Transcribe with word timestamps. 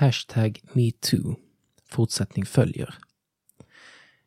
Hashtag 0.00 0.60
metoo. 0.72 1.36
Fortsättning 1.88 2.46
följer. 2.46 2.94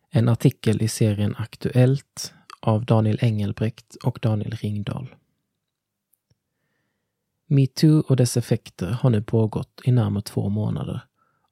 En 0.10 0.30
artikel 0.30 0.82
i 0.82 0.88
serien 0.88 1.36
Aktuellt 1.36 2.34
av 2.60 2.86
Daniel 2.86 3.18
Engelbrekt 3.22 3.96
och 3.96 4.20
Daniel 4.22 4.52
Ringdahl. 4.52 5.16
Metoo 7.46 8.00
och 8.00 8.16
dess 8.16 8.38
effekter 8.38 8.92
har 8.92 9.10
nu 9.10 9.24
pågått 9.24 9.82
i 9.84 9.92
närmare 9.92 10.24
två 10.24 10.50
månader 10.50 11.02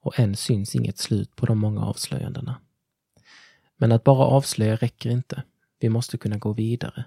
och 0.00 0.18
än 0.18 0.36
syns 0.36 0.74
inget 0.74 0.98
slut 0.98 1.36
på 1.36 1.46
de 1.46 1.58
många 1.58 1.80
avslöjandena. 1.80 2.60
Men 3.76 3.92
att 3.92 4.04
bara 4.04 4.26
avslöja 4.26 4.76
räcker 4.76 5.10
inte. 5.10 5.42
Vi 5.80 5.88
måste 5.88 6.18
kunna 6.18 6.36
gå 6.36 6.52
vidare. 6.52 7.04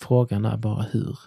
Frågan 0.00 0.44
är 0.44 0.56
bara 0.56 0.82
hur. 0.82 1.18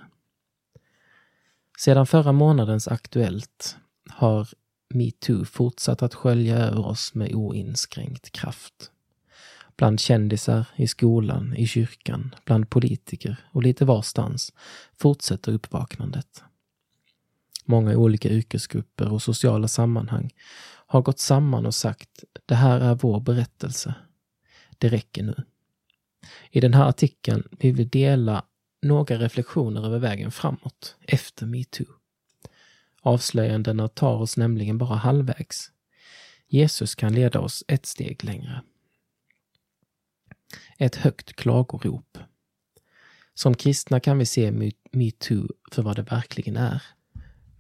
Sedan 1.80 2.08
förra 2.08 2.32
månadens 2.32 2.88
Aktuellt 2.88 3.78
har 4.10 4.48
metoo 4.90 5.46
fortsatt 5.46 6.04
att 6.04 6.14
skölja 6.14 6.58
över 6.58 6.86
oss 6.86 7.14
med 7.14 7.36
oinskränkt 7.36 8.32
kraft. 8.32 8.92
Bland 9.76 10.00
kändisar, 10.00 10.66
i 10.76 10.88
skolan, 10.88 11.56
i 11.56 11.68
kyrkan, 11.68 12.36
bland 12.46 12.70
politiker 12.70 13.38
och 13.52 13.64
lite 13.64 13.86
varstans 13.86 14.54
fortsätter 14.98 15.52
uppvaknandet. 15.52 16.44
Många 17.66 17.98
olika 17.98 18.30
yrkesgrupper 18.30 19.12
och 19.12 19.22
sociala 19.22 19.68
sammanhang 19.68 20.32
har 20.86 21.02
gått 21.02 21.20
samman 21.20 21.66
och 21.66 21.76
sagt 21.76 22.24
det 22.46 22.56
här 22.56 22.80
är 22.80 22.96
vår 22.96 23.20
berättelse. 23.20 23.96
Det 24.78 24.90
räcker 24.90 25.24
nu. 25.24 25.36
I 26.52 26.60
den 26.60 26.74
här 26.74 26.90
artikeln 26.90 27.48
vill 27.52 27.76
vi 27.76 27.84
dela 27.84 28.46
några 28.82 29.18
reflektioner 29.18 29.86
över 29.86 30.00
vägen 30.00 30.32
framåt 30.32 30.96
efter 31.02 31.46
metoo. 31.46 31.99
Avslöjandena 33.02 33.88
tar 33.88 34.16
oss 34.16 34.38
nämligen 34.38 34.78
bara 34.78 34.96
halvvägs. 34.96 35.72
Jesus 36.48 36.96
kan 36.96 37.14
leda 37.14 37.40
oss 37.40 37.64
ett 37.68 37.86
steg 37.86 38.24
längre. 38.24 38.62
Ett 40.78 40.96
högt 40.96 41.36
klagorop. 41.36 42.18
Som 43.34 43.56
kristna 43.56 44.00
kan 44.00 44.18
vi 44.18 44.26
se 44.26 44.72
metoo 44.92 45.48
för 45.72 45.82
vad 45.82 45.96
det 45.96 46.02
verkligen 46.02 46.58
är. 46.58 46.84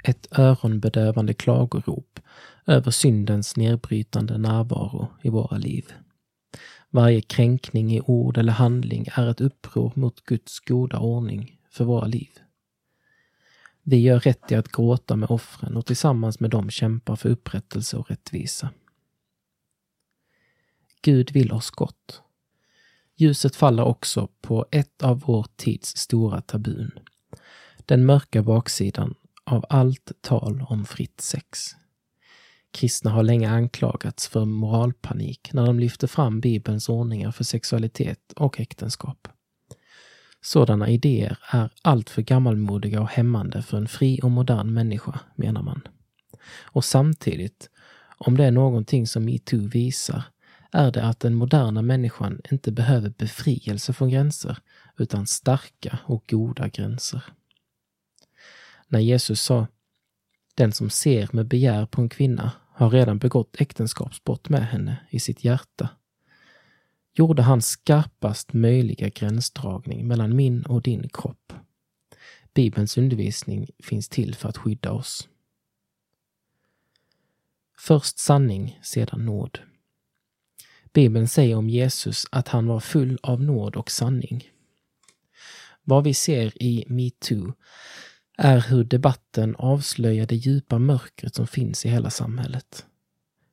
Ett 0.03 0.39
öronbedövande 0.39 1.33
klagorop 1.33 2.19
över 2.65 2.91
syndens 2.91 3.55
nedbrytande 3.55 4.37
närvaro 4.37 5.07
i 5.21 5.29
våra 5.29 5.57
liv. 5.57 5.93
Varje 6.89 7.21
kränkning 7.21 7.93
i 7.95 8.01
ord 8.01 8.37
eller 8.37 8.53
handling 8.53 9.07
är 9.15 9.27
ett 9.31 9.41
uppror 9.41 9.91
mot 9.95 10.21
Guds 10.21 10.59
goda 10.59 10.99
ordning 10.99 11.59
för 11.71 11.85
våra 11.85 12.05
liv. 12.05 12.31
Vi 13.89 13.97
gör 13.97 14.19
rätt 14.19 14.51
i 14.51 14.55
att 14.55 14.71
gråta 14.71 15.15
med 15.15 15.31
offren 15.31 15.77
och 15.77 15.85
tillsammans 15.85 16.39
med 16.39 16.49
dem 16.49 16.69
kämpa 16.69 17.15
för 17.15 17.29
upprättelse 17.29 17.97
och 17.97 18.09
rättvisa. 18.09 18.69
Gud 21.01 21.31
vill 21.31 21.51
oss 21.51 21.69
gott. 21.69 22.21
Ljuset 23.15 23.55
faller 23.55 23.83
också 23.83 24.29
på 24.41 24.65
ett 24.71 25.03
av 25.03 25.19
vår 25.19 25.45
tids 25.55 25.97
stora 25.97 26.41
tabun. 26.41 26.91
Den 27.85 28.05
mörka 28.05 28.43
baksidan 28.43 29.15
av 29.43 29.65
allt 29.69 30.11
tal 30.21 30.65
om 30.69 30.85
fritt 30.85 31.21
sex. 31.21 31.59
Kristna 32.71 33.11
har 33.11 33.23
länge 33.23 33.49
anklagats 33.49 34.27
för 34.27 34.45
moralpanik 34.45 35.49
när 35.53 35.65
de 35.65 35.79
lyfter 35.79 36.07
fram 36.07 36.39
Bibelns 36.39 36.89
ordningar 36.89 37.31
för 37.31 37.43
sexualitet 37.43 38.33
och 38.35 38.59
äktenskap. 38.59 39.27
Sådana 40.41 40.89
idéer 40.89 41.39
är 41.51 41.69
alltför 41.81 42.21
gammalmodiga 42.21 43.01
och 43.01 43.09
hämmande 43.09 43.61
för 43.61 43.77
en 43.77 43.87
fri 43.87 44.19
och 44.23 44.31
modern 44.31 44.73
människa, 44.73 45.19
menar 45.35 45.63
man. 45.63 45.81
Och 46.61 46.85
samtidigt, 46.85 47.69
om 48.17 48.37
det 48.37 48.45
är 48.45 48.51
någonting 48.51 49.07
som 49.07 49.25
metoo 49.25 49.67
visar, 49.67 50.23
är 50.71 50.91
det 50.91 51.03
att 51.03 51.19
den 51.19 51.35
moderna 51.35 51.81
människan 51.81 52.41
inte 52.51 52.71
behöver 52.71 53.09
befrielse 53.09 53.93
från 53.93 54.09
gränser, 54.09 54.57
utan 54.97 55.27
starka 55.27 55.99
och 56.05 56.23
goda 56.29 56.67
gränser. 56.67 57.23
När 58.87 58.99
Jesus 58.99 59.41
sa 59.41 59.67
den 60.55 60.71
som 60.71 60.89
ser 60.89 61.29
med 61.31 61.47
begär 61.47 61.85
på 61.85 62.01
en 62.01 62.09
kvinna 62.09 62.51
har 62.73 62.89
redan 62.89 63.17
begått 63.17 63.61
äktenskapsbrott 63.61 64.49
med 64.49 64.67
henne 64.67 64.97
i 65.09 65.19
sitt 65.19 65.43
hjärta. 65.43 65.89
Gjorde 67.19 67.41
han 67.41 67.61
skarpast 67.61 68.53
möjliga 68.53 69.09
gränsdragning 69.09 70.07
mellan 70.07 70.35
min 70.35 70.65
och 70.65 70.81
din 70.81 71.09
kropp. 71.09 71.53
Bibelns 72.53 72.97
undervisning 72.97 73.69
finns 73.83 74.09
till 74.09 74.35
för 74.35 74.49
att 74.49 74.57
skydda 74.57 74.91
oss. 74.91 75.29
Först 77.77 78.19
sanning, 78.19 78.79
sedan 78.83 79.25
nåd. 79.25 79.59
Bibeln 80.93 81.27
säger 81.27 81.55
om 81.55 81.69
Jesus 81.69 82.25
att 82.31 82.47
han 82.47 82.67
var 82.67 82.79
full 82.79 83.19
av 83.23 83.43
nåd 83.43 83.75
och 83.75 83.91
sanning. 83.91 84.49
Vad 85.83 86.03
vi 86.03 86.13
ser 86.13 86.63
i 86.63 86.85
metoo 86.87 87.53
är 88.37 88.61
hur 88.69 88.83
debatten 88.83 89.55
avslöjar 89.55 90.25
det 90.25 90.35
djupa 90.35 90.79
mörkret 90.79 91.35
som 91.35 91.47
finns 91.47 91.85
i 91.85 91.89
hela 91.89 92.09
samhället. 92.09 92.85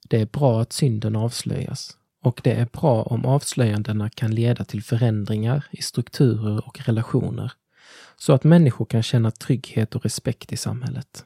Det 0.08 0.20
är 0.20 0.26
bra 0.26 0.60
att 0.60 0.72
synden 0.72 1.16
avslöjas 1.16 1.96
och 2.26 2.40
det 2.44 2.52
är 2.52 2.66
bra 2.72 3.02
om 3.02 3.24
avslöjandena 3.24 4.10
kan 4.10 4.34
leda 4.34 4.64
till 4.64 4.82
förändringar 4.82 5.64
i 5.70 5.82
strukturer 5.82 6.66
och 6.66 6.80
relationer 6.86 7.52
så 8.16 8.32
att 8.32 8.44
människor 8.44 8.84
kan 8.84 9.02
känna 9.02 9.30
trygghet 9.30 9.94
och 9.94 10.02
respekt 10.02 10.52
i 10.52 10.56
samhället. 10.56 11.24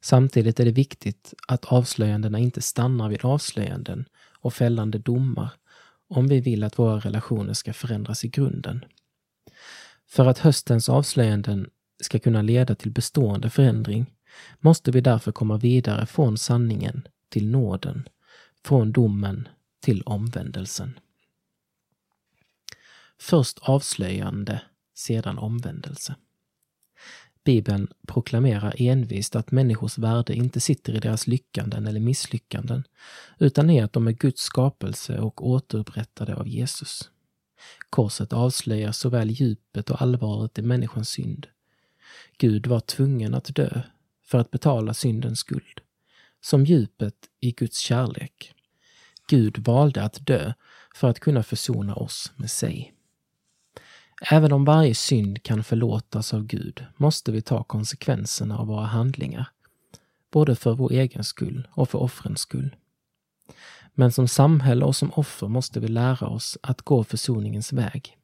Samtidigt 0.00 0.60
är 0.60 0.64
det 0.64 0.70
viktigt 0.70 1.34
att 1.48 1.64
avslöjandena 1.64 2.38
inte 2.38 2.62
stannar 2.62 3.08
vid 3.08 3.24
avslöjanden 3.24 4.04
och 4.40 4.54
fällande 4.54 4.98
domar 4.98 5.50
om 6.08 6.28
vi 6.28 6.40
vill 6.40 6.64
att 6.64 6.78
våra 6.78 6.98
relationer 6.98 7.52
ska 7.52 7.72
förändras 7.72 8.24
i 8.24 8.28
grunden. 8.28 8.84
För 10.06 10.26
att 10.26 10.38
höstens 10.38 10.88
avslöjanden 10.88 11.70
ska 12.02 12.18
kunna 12.18 12.42
leda 12.42 12.74
till 12.74 12.90
bestående 12.90 13.50
förändring 13.50 14.14
måste 14.60 14.90
vi 14.90 15.00
därför 15.00 15.32
komma 15.32 15.56
vidare 15.56 16.06
från 16.06 16.38
sanningen 16.38 17.08
till 17.30 17.50
nåden, 17.50 18.08
från 18.64 18.92
domen 18.92 19.48
till 19.88 20.02
omvändelsen. 20.02 20.98
Först 23.18 23.58
avslöjande, 23.58 24.62
sedan 24.94 25.38
omvändelse. 25.38 26.14
Bibeln 27.44 27.88
proklamerar 28.06 28.74
envist 28.78 29.36
att 29.36 29.50
människors 29.50 29.98
värde 29.98 30.34
inte 30.34 30.60
sitter 30.60 30.92
i 30.92 30.98
deras 30.98 31.26
lyckanden 31.26 31.86
eller 31.86 32.00
misslyckanden, 32.00 32.84
utan 33.38 33.70
i 33.70 33.80
att 33.80 33.92
de 33.92 34.08
är 34.08 34.12
Guds 34.12 34.42
skapelse 34.42 35.18
och 35.18 35.48
återupprättade 35.48 36.34
av 36.34 36.48
Jesus. 36.48 37.10
Korset 37.90 38.32
avslöjar 38.32 38.92
såväl 38.92 39.30
djupet 39.30 39.90
och 39.90 40.02
allvaret 40.02 40.58
i 40.58 40.62
människans 40.62 41.08
synd 41.08 41.46
Gud 42.38 42.66
var 42.66 42.80
tvungen 42.80 43.34
att 43.34 43.54
dö 43.54 43.82
för 44.24 44.38
att 44.38 44.50
betala 44.50 44.94
syndens 44.94 45.38
skuld, 45.38 45.80
som 46.40 46.64
djupet 46.64 47.14
i 47.40 47.52
Guds 47.52 47.78
kärlek. 47.78 48.54
Gud 49.28 49.58
valde 49.58 50.02
att 50.02 50.26
dö 50.26 50.52
för 50.94 51.10
att 51.10 51.20
kunna 51.20 51.42
försona 51.42 51.94
oss 51.94 52.32
med 52.36 52.50
sig. 52.50 52.94
Även 54.30 54.52
om 54.52 54.64
varje 54.64 54.94
synd 54.94 55.42
kan 55.42 55.64
förlåtas 55.64 56.34
av 56.34 56.44
Gud 56.44 56.84
måste 56.96 57.32
vi 57.32 57.42
ta 57.42 57.62
konsekvenserna 57.64 58.58
av 58.58 58.66
våra 58.66 58.86
handlingar, 58.86 59.50
både 60.32 60.56
för 60.56 60.74
vår 60.74 60.92
egen 60.92 61.24
skull 61.24 61.68
och 61.70 61.90
för 61.90 61.98
offrens 61.98 62.40
skull. 62.40 62.76
Men 63.94 64.12
som 64.12 64.28
samhälle 64.28 64.84
och 64.84 64.96
som 64.96 65.12
offer 65.12 65.48
måste 65.48 65.80
vi 65.80 65.88
lära 65.88 66.28
oss 66.28 66.58
att 66.62 66.82
gå 66.82 67.04
försoningens 67.04 67.72
väg. 67.72 68.16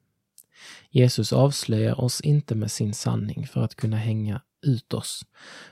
Jesus 0.89 1.33
avslöjar 1.33 2.01
oss 2.01 2.21
inte 2.21 2.55
med 2.55 2.71
sin 2.71 2.93
sanning 2.93 3.47
för 3.47 3.61
att 3.61 3.75
kunna 3.75 3.97
hänga 3.97 4.41
ut 4.61 4.93
oss, 4.93 5.25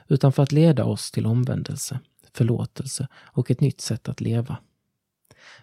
utan 0.08 0.32
för 0.32 0.42
att 0.42 0.52
leda 0.52 0.84
oss 0.84 1.10
till 1.10 1.26
omvändelse, 1.26 2.00
förlåtelse 2.32 3.08
och 3.14 3.50
ett 3.50 3.60
nytt 3.60 3.80
sätt 3.80 4.08
att 4.08 4.20
leva. 4.20 4.56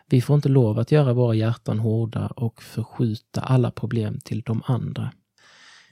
Vi 0.05 0.21
får 0.21 0.35
inte 0.35 0.49
lov 0.49 0.79
att 0.79 0.91
göra 0.91 1.13
våra 1.13 1.35
hjärtan 1.35 1.79
hårda 1.79 2.27
och 2.27 2.63
förskjuta 2.63 3.41
alla 3.41 3.71
problem 3.71 4.19
till 4.19 4.41
de 4.41 4.61
andra. 4.65 5.11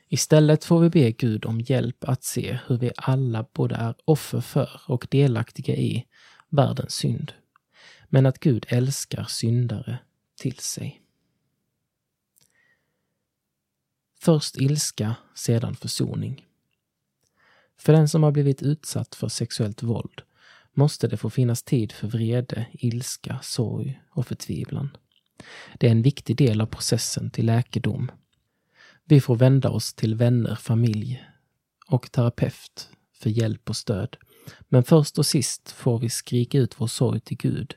Istället 0.08 0.66
får 0.66 0.80
vi 0.80 0.90
be 0.90 1.12
Gud 1.12 1.46
om 1.46 1.62
hjälp 1.62 2.04
att 2.04 2.24
se 2.24 2.60
hur 2.68 2.78
vi 2.78 2.92
alla 2.96 3.46
både 3.54 3.76
är 3.76 3.96
offer 4.06 4.42
för 4.42 4.82
och 4.88 5.08
delaktiga 5.10 5.76
i 5.76 6.06
världens 6.50 6.94
synd. 6.94 7.34
Men 8.10 8.26
att 8.26 8.40
Gud 8.40 8.66
älskar 8.70 9.24
syndare 9.24 10.00
till 10.42 10.58
sig. 10.58 11.02
Först 14.22 14.58
ilska, 14.58 15.16
sedan 15.36 15.76
försoning. 15.76 16.46
För 17.78 17.94
den 17.94 18.10
som 18.10 18.24
har 18.24 18.32
blivit 18.32 18.62
utsatt 18.62 19.16
för 19.16 19.28
sexuellt 19.28 19.84
våld 19.84 20.22
måste 20.74 21.08
det 21.08 21.18
få 21.18 21.30
finnas 21.30 21.64
tid 21.64 21.92
för 21.92 22.08
vrede, 22.08 22.66
ilska, 22.72 23.40
sorg 23.44 24.02
och 24.10 24.28
förtvivlan. 24.28 24.98
Det 25.78 25.88
är 25.88 25.92
en 25.92 26.02
viktig 26.02 26.36
del 26.36 26.62
av 26.62 26.66
processen 26.66 27.30
till 27.32 27.46
läkedom. 27.46 28.12
Vi 29.06 29.22
får 29.22 29.36
vända 29.36 29.70
oss 29.70 29.94
till 29.94 30.16
vänner, 30.16 30.56
familj 30.56 31.24
och 31.88 32.12
terapeut 32.12 32.90
för 33.14 33.30
hjälp 33.30 33.70
och 33.70 33.76
stöd 33.76 34.18
Men 34.70 34.84
först 34.84 35.18
och 35.18 35.26
sist 35.26 35.72
får 35.72 36.00
vi 36.00 36.10
skrika 36.10 36.58
ut 36.58 36.76
vår 36.78 36.88
sorg 36.88 37.20
till 37.20 37.38
Gud, 37.38 37.76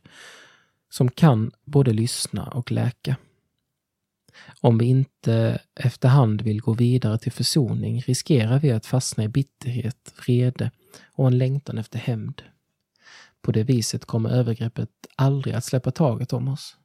som 0.90 1.10
kan 1.10 1.52
både 1.64 1.92
lyssna 1.92 2.44
och 2.44 2.72
läka. 2.72 3.16
Om 4.60 4.78
vi 4.78 4.84
inte 4.84 5.60
efterhand 5.74 6.42
vill 6.42 6.60
gå 6.60 6.72
vidare 6.72 7.18
till 7.18 7.32
försoning 7.32 8.00
riskerar 8.00 8.58
vi 8.58 8.70
att 8.70 8.86
fastna 8.86 9.24
i 9.24 9.28
bitterhet, 9.28 10.14
vrede 10.16 10.70
och 11.12 11.26
en 11.26 11.38
längtan 11.38 11.78
efter 11.78 11.98
hämnd. 11.98 12.42
På 13.42 13.52
det 13.52 13.64
viset 13.64 14.04
kommer 14.04 14.30
övergreppet 14.30 14.90
aldrig 15.16 15.54
att 15.54 15.64
släppa 15.64 15.90
taget 15.90 16.32
om 16.32 16.48
oss. 16.48 16.76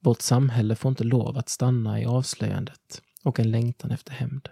Vårt 0.00 0.20
samhälle 0.20 0.76
får 0.76 0.88
inte 0.88 1.04
lov 1.04 1.38
att 1.38 1.48
stanna 1.48 2.00
i 2.00 2.04
avslöjandet 2.04 3.02
och 3.22 3.40
en 3.40 3.50
längtan 3.50 3.90
efter 3.90 4.12
hämnd. 4.12 4.48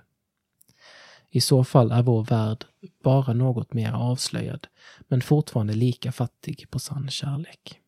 I 1.30 1.40
så 1.40 1.64
fall 1.64 1.92
är 1.92 2.02
vår 2.02 2.24
värld 2.24 2.64
bara 3.04 3.32
något 3.32 3.72
mer 3.72 3.92
avslöjad, 3.92 4.66
men 5.08 5.20
fortfarande 5.20 5.74
lika 5.74 6.12
fattig 6.12 6.66
på 6.70 6.78
sann 6.78 7.10
kärlek. 7.10 7.81